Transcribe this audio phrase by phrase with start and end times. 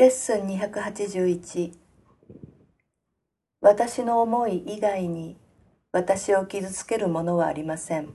[0.00, 1.74] レッスン281
[3.60, 5.36] 私の思い以外に
[5.92, 8.14] 私を傷つけるものはありません。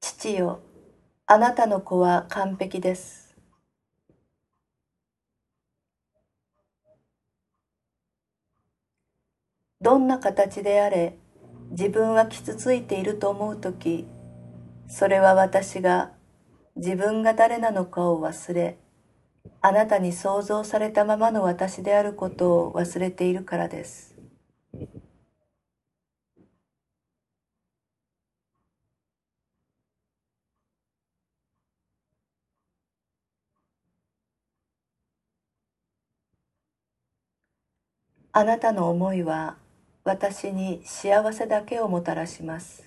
[0.00, 0.60] 父よ、
[1.26, 3.36] あなたの子は完璧です。
[9.80, 11.18] どんな形であれ、
[11.72, 14.06] 自分は傷ついていると思うとき、
[14.86, 16.15] それは私が
[16.76, 18.78] 自分が誰なのかを忘れ、
[19.62, 24.14] あなたに想像されたままの私であることを忘れているからです。
[38.32, 39.56] あなたの思いは
[40.04, 42.84] 私に幸せだけをもたらします。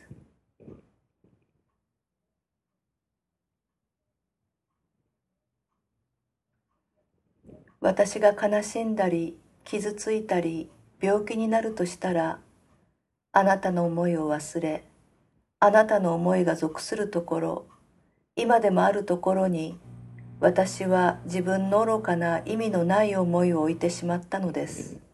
[7.81, 10.69] 私が悲しんだり傷ついたり
[11.01, 12.39] 病気になるとしたら
[13.31, 14.83] あなたの思いを忘れ
[15.61, 17.65] あなたの思いが属するところ
[18.35, 19.77] 今でもあるところに
[20.41, 25.08] 私は自分の愚かな意味のない思いを置いてしまったのです。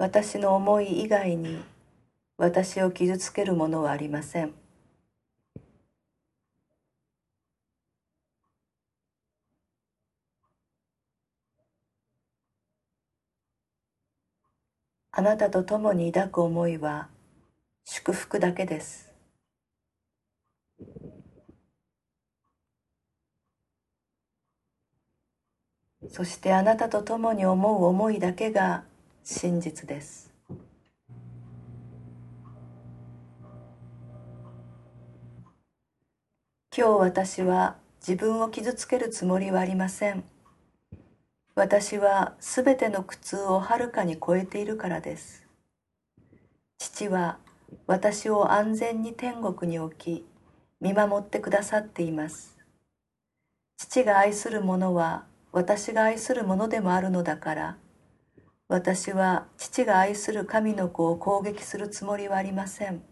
[0.00, 1.62] 私の思い以外に
[2.38, 4.54] 私を傷つけるものはありません。
[15.12, 17.08] あなたと共に抱く思いは
[17.84, 19.12] 祝福だけです。
[26.08, 28.84] そしてあなたと共に思う思いだけが
[29.24, 30.32] 真実です。
[36.76, 40.24] 今日私は自分を傷つけるつもりはありません。
[41.54, 45.46] 私はすべての苦痛をはるかに超えているからです。
[46.78, 47.38] 父は
[47.86, 50.24] 私を安全に天国に置き
[50.80, 52.56] 見守ってくださっています。
[53.76, 57.76] 父が愛する者は私が愛する者でもあるのだから
[58.70, 63.02] 私は父が愛する神の子を攻撃するつもりはありません。